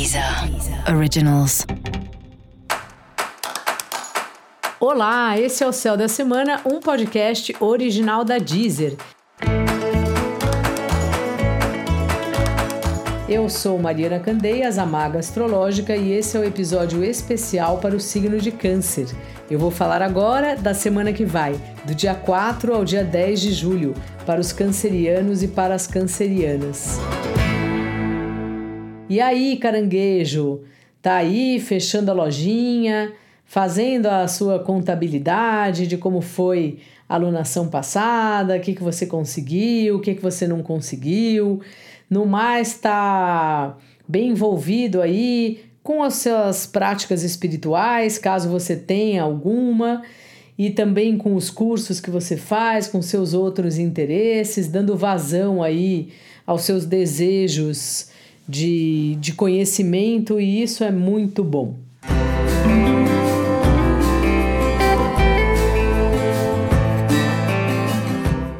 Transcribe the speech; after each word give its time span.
Deezer 0.00 0.24
Originals. 0.96 1.66
Olá, 4.80 5.38
esse 5.38 5.62
é 5.62 5.66
o 5.66 5.74
Céu 5.74 5.94
da 5.94 6.08
Semana, 6.08 6.58
um 6.64 6.80
podcast 6.80 7.54
original 7.60 8.24
da 8.24 8.38
Deezer. 8.38 8.96
Eu 13.28 13.50
sou 13.50 13.78
Mariana 13.78 14.18
Candeias, 14.18 14.78
a 14.78 14.86
Maga 14.86 15.18
Astrológica, 15.18 15.94
e 15.94 16.12
esse 16.12 16.34
é 16.34 16.40
o 16.40 16.44
episódio 16.44 17.04
especial 17.04 17.76
para 17.76 17.94
o 17.94 18.00
signo 18.00 18.38
de 18.38 18.50
Câncer. 18.50 19.06
Eu 19.50 19.58
vou 19.58 19.70
falar 19.70 20.00
agora 20.00 20.56
da 20.56 20.72
semana 20.72 21.12
que 21.12 21.26
vai, 21.26 21.60
do 21.84 21.94
dia 21.94 22.14
4 22.14 22.74
ao 22.74 22.86
dia 22.86 23.04
10 23.04 23.38
de 23.38 23.52
julho, 23.52 23.94
para 24.24 24.40
os 24.40 24.50
cancerianos 24.50 25.42
e 25.42 25.48
para 25.48 25.74
as 25.74 25.86
cancerianas. 25.86 26.98
E 29.10 29.20
aí, 29.20 29.56
caranguejo? 29.56 30.60
Tá 31.02 31.16
aí 31.16 31.58
fechando 31.58 32.12
a 32.12 32.14
lojinha, 32.14 33.12
fazendo 33.44 34.06
a 34.06 34.28
sua 34.28 34.60
contabilidade 34.60 35.88
de 35.88 35.96
como 35.96 36.20
foi 36.20 36.78
a 37.08 37.16
alunação 37.16 37.68
passada, 37.68 38.56
o 38.56 38.60
que, 38.60 38.72
que 38.72 38.82
você 38.84 39.06
conseguiu, 39.06 39.96
o 39.96 40.00
que, 40.00 40.14
que 40.14 40.22
você 40.22 40.46
não 40.46 40.62
conseguiu 40.62 41.60
no 42.08 42.24
mais 42.24 42.68
está 42.68 43.76
bem 44.06 44.30
envolvido 44.30 45.02
aí 45.02 45.64
com 45.82 46.04
as 46.04 46.14
suas 46.14 46.66
práticas 46.66 47.24
espirituais, 47.24 48.16
caso 48.16 48.48
você 48.48 48.76
tenha 48.76 49.24
alguma, 49.24 50.02
e 50.56 50.70
também 50.70 51.16
com 51.16 51.34
os 51.34 51.50
cursos 51.50 52.00
que 52.00 52.10
você 52.10 52.36
faz, 52.36 52.86
com 52.86 53.02
seus 53.02 53.34
outros 53.34 53.76
interesses, 53.76 54.68
dando 54.68 54.96
vazão 54.96 55.62
aí 55.62 56.10
aos 56.46 56.62
seus 56.62 56.84
desejos 56.84 58.08
de, 58.50 59.16
de 59.20 59.32
conhecimento, 59.32 60.40
e 60.40 60.62
isso 60.62 60.82
é 60.82 60.90
muito 60.90 61.44
bom. 61.44 61.76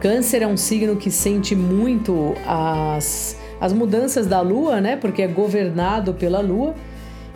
Câncer 0.00 0.42
é 0.42 0.46
um 0.46 0.56
signo 0.56 0.96
que 0.96 1.10
sente 1.10 1.54
muito 1.54 2.34
as 2.46 3.36
as 3.60 3.74
mudanças 3.74 4.26
da 4.26 4.40
lua, 4.40 4.80
né? 4.80 4.96
Porque 4.96 5.20
é 5.20 5.28
governado 5.28 6.14
pela 6.14 6.40
lua. 6.40 6.74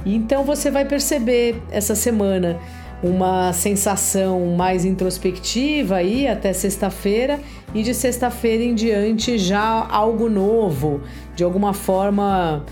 Então 0.07 0.43
você 0.43 0.71
vai 0.71 0.87
perceber 0.87 1.61
essa 1.71 1.95
semana 1.95 2.59
uma 3.05 3.53
sensação 3.53 4.57
mais 4.57 4.87
introspectiva 4.87 5.97
aí 5.97 6.27
até 6.27 6.55
sexta-feira 6.55 7.39
e 7.75 7.83
de 7.83 7.93
sexta-feira 7.93 8.65
em 8.65 8.75
diante 8.75 9.37
já 9.37 9.87
algo 9.91 10.31
novo, 10.31 11.03
de 11.37 11.45
alguma 11.45 11.75
forma 11.75 12.65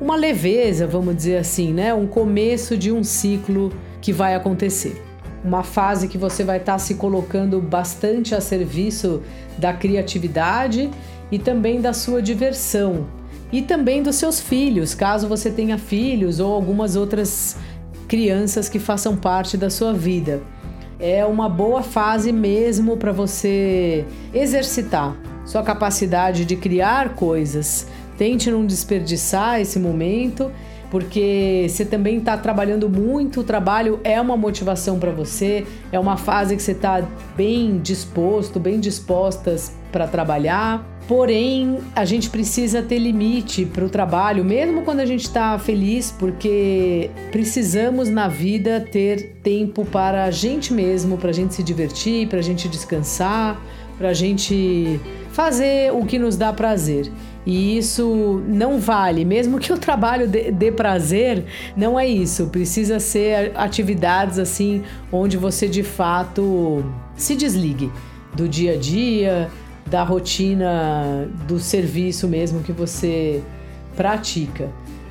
uma 0.00 0.16
leveza, 0.16 0.86
vamos 0.86 1.14
dizer 1.14 1.36
assim, 1.36 1.74
né? 1.74 1.92
Um 1.92 2.06
começo 2.06 2.78
de 2.78 2.90
um 2.90 3.04
ciclo 3.04 3.70
que 4.00 4.10
vai 4.10 4.34
acontecer. 4.34 5.02
Uma 5.44 5.62
fase 5.62 6.08
que 6.08 6.16
você 6.16 6.42
vai 6.42 6.56
estar 6.56 6.72
tá 6.72 6.78
se 6.78 6.94
colocando 6.94 7.60
bastante 7.60 8.34
a 8.34 8.40
serviço 8.40 9.22
da 9.58 9.74
criatividade 9.74 10.90
e 11.30 11.38
também 11.38 11.82
da 11.82 11.92
sua 11.92 12.22
diversão 12.22 13.06
e 13.54 13.62
também 13.62 14.02
dos 14.02 14.16
seus 14.16 14.40
filhos, 14.40 14.96
caso 14.96 15.28
você 15.28 15.48
tenha 15.48 15.78
filhos 15.78 16.40
ou 16.40 16.52
algumas 16.52 16.96
outras 16.96 17.56
crianças 18.14 18.68
que 18.68 18.78
façam 18.78 19.16
parte 19.16 19.56
da 19.56 19.68
sua 19.68 19.92
vida. 19.92 20.40
É 21.00 21.26
uma 21.26 21.48
boa 21.48 21.82
fase 21.82 22.30
mesmo 22.30 22.96
para 22.96 23.10
você 23.10 24.04
exercitar 24.32 25.16
sua 25.44 25.64
capacidade 25.64 26.44
de 26.44 26.54
criar 26.54 27.16
coisas. 27.16 27.88
Tente 28.16 28.52
não 28.52 28.64
desperdiçar 28.64 29.60
esse 29.60 29.80
momento 29.80 30.52
porque 30.92 31.66
você 31.68 31.84
também 31.84 32.18
está 32.18 32.36
trabalhando 32.38 32.88
muito, 32.88 33.40
o 33.40 33.42
trabalho 33.42 33.98
é 34.04 34.20
uma 34.20 34.36
motivação 34.36 34.96
para 35.00 35.10
você, 35.10 35.66
é 35.90 35.98
uma 35.98 36.16
fase 36.16 36.54
que 36.54 36.62
você 36.62 36.70
está 36.70 37.02
bem 37.36 37.80
disposto, 37.80 38.60
bem 38.60 38.78
dispostas 38.78 39.72
para 39.94 40.08
trabalhar. 40.08 40.84
Porém, 41.06 41.78
a 41.94 42.04
gente 42.04 42.28
precisa 42.28 42.82
ter 42.82 42.98
limite 42.98 43.64
para 43.64 43.84
o 43.84 43.88
trabalho, 43.88 44.44
mesmo 44.44 44.82
quando 44.82 44.98
a 44.98 45.06
gente 45.06 45.22
está 45.22 45.56
feliz, 45.56 46.10
porque 46.18 47.10
precisamos 47.30 48.08
na 48.08 48.26
vida 48.26 48.80
ter 48.80 49.36
tempo 49.40 49.84
para 49.84 50.24
a 50.24 50.32
gente 50.32 50.72
mesmo, 50.72 51.16
para 51.16 51.30
a 51.30 51.32
gente 51.32 51.54
se 51.54 51.62
divertir, 51.62 52.26
para 52.26 52.40
a 52.40 52.42
gente 52.42 52.68
descansar, 52.68 53.60
para 53.96 54.08
a 54.08 54.12
gente 54.12 54.98
fazer 55.30 55.92
o 55.92 56.04
que 56.04 56.18
nos 56.18 56.36
dá 56.36 56.52
prazer. 56.52 57.08
E 57.46 57.78
isso 57.78 58.42
não 58.48 58.80
vale, 58.80 59.24
mesmo 59.24 59.60
que 59.60 59.72
o 59.72 59.78
trabalho 59.78 60.26
dê, 60.26 60.50
dê 60.50 60.72
prazer, 60.72 61.44
não 61.76 62.00
é 62.00 62.08
isso. 62.08 62.46
Precisa 62.46 62.98
ser 62.98 63.52
atividades 63.54 64.40
assim 64.40 64.82
onde 65.12 65.36
você 65.36 65.68
de 65.68 65.84
fato 65.84 66.84
se 67.14 67.36
desligue 67.36 67.92
do 68.34 68.48
dia 68.48 68.72
a 68.72 68.76
dia, 68.76 69.50
da 69.86 70.02
rotina 70.02 71.28
do 71.46 71.58
serviço 71.58 72.26
mesmo 72.26 72.62
que 72.62 72.72
você 72.72 73.42
pratica. 73.96 74.70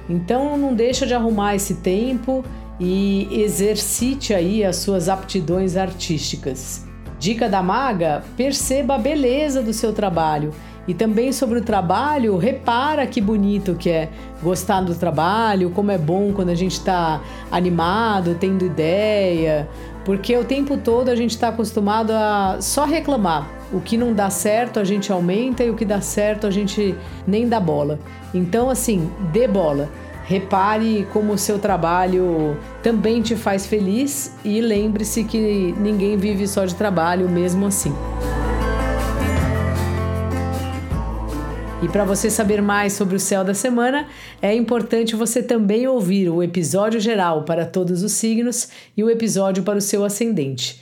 Então 0.10 0.58
não 0.58 0.74
deixa 0.74 1.06
de 1.06 1.14
arrumar 1.14 1.56
esse 1.56 1.76
tempo 1.76 2.44
e 2.80 3.28
exercite 3.42 4.34
aí 4.34 4.64
as 4.64 4.78
suas 4.78 5.08
aptidões 5.08 5.78
artísticas. 5.78 6.86
Dica 7.20 7.48
da 7.48 7.62
maga: 7.64 8.24
perceba 8.36 8.96
a 8.96 8.98
beleza 8.98 9.62
do 9.62 9.74
seu 9.74 9.94
trabalho. 9.94 10.52
E 10.86 10.94
também 10.94 11.32
sobre 11.32 11.60
o 11.60 11.62
trabalho, 11.62 12.36
repara 12.36 13.08
que 13.08 13.22
bonito 13.22 13.74
que 13.76 13.90
é 13.90 14.10
gostar 14.42 14.82
do 14.82 14.94
trabalho, 14.94 15.70
como 15.70 15.92
é 15.92 15.98
bom 15.98 16.34
quando 16.34 16.50
a 16.50 16.56
gente 16.56 16.74
está 16.74 17.22
animado, 17.50 18.36
tendo 18.38 18.66
ideia, 18.66 19.70
porque 20.04 20.36
o 20.36 20.44
tempo 20.44 20.76
todo 20.76 21.08
a 21.08 21.16
gente 21.16 21.32
está 21.32 21.48
acostumado 21.48 22.12
a 22.12 22.58
só 22.60 22.84
reclamar. 22.84 23.50
O 23.74 23.82
que 23.82 23.98
não 23.98 24.14
dá 24.14 24.30
certo 24.30 24.80
a 24.80 24.84
gente 24.84 25.12
aumenta 25.12 25.64
e 25.64 25.70
o 25.72 25.76
que 25.76 25.84
dá 25.84 26.00
certo 26.00 26.46
a 26.46 26.52
gente 26.52 26.96
nem 27.26 27.50
dá 27.50 27.60
bola. 27.60 28.00
Então, 28.32 28.70
assim, 28.70 29.10
dê 29.32 29.48
bola. 29.48 29.90
Repare 30.26 31.06
como 31.12 31.34
o 31.34 31.38
seu 31.38 31.58
trabalho 31.60 32.56
também 32.82 33.22
te 33.22 33.36
faz 33.36 33.66
feliz 33.66 34.32
e 34.46 34.62
lembre-se 34.62 35.24
que 35.24 35.74
ninguém 35.78 36.16
vive 36.16 36.48
só 36.48 36.66
de 36.66 36.76
trabalho 36.76 37.28
mesmo 37.28 37.66
assim. 37.66 37.94
E 41.82 41.90
para 41.90 42.06
você 42.06 42.30
saber 42.30 42.62
mais 42.62 42.94
sobre 42.94 43.18
o 43.18 43.20
céu 43.20 43.44
da 43.44 43.54
semana, 43.54 44.08
é 44.42 44.56
importante 44.56 45.18
você 45.18 45.44
também 45.44 45.86
ouvir 45.86 46.30
o 46.30 46.42
episódio 46.42 46.98
geral 46.98 47.44
para 47.44 47.66
todos 47.66 48.04
os 48.04 48.14
signos 48.14 48.70
e 48.96 49.04
o 49.04 49.10
episódio 49.10 49.64
para 49.64 49.80
o 49.80 49.82
seu 49.82 50.06
ascendente. 50.06 50.82